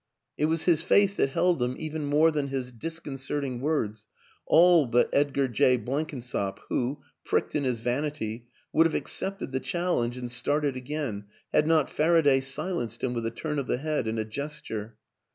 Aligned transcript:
It 0.35 0.45
was 0.45 0.63
his 0.63 0.81
face 0.81 1.13
that 1.13 1.29
held 1.29 1.59
them 1.59 1.75
even 1.77 2.05
more 2.05 2.31
than 2.31 2.47
his 2.47 2.71
disconcerting 2.71 3.59
words 3.61 4.07
all 4.47 4.87
but 4.87 5.11
Edgar 5.13 5.47
Jay 5.47 5.77
Blenkin 5.77 6.23
sop, 6.23 6.59
who, 6.69 7.03
pricked 7.23 7.53
in 7.53 7.65
his 7.65 7.81
vanity, 7.81 8.47
would 8.73 8.87
have 8.87 8.95
ac 8.95 9.03
cepted 9.05 9.51
the 9.51 9.59
challenge 9.59 10.17
and 10.17 10.31
started 10.31 10.75
again 10.75 11.25
had 11.53 11.67
not 11.67 11.87
Faraday 11.87 12.39
silenced 12.39 13.03
him 13.03 13.13
with 13.13 13.27
a 13.27 13.29
turn 13.29 13.59
of 13.59 13.67
the 13.67 13.77
head 13.77 14.07
and 14.07 14.17
a 14.17 14.25
gesture. 14.25 14.97